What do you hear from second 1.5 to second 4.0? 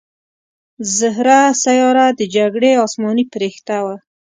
سیاره د جګړې اسماني پرښته وه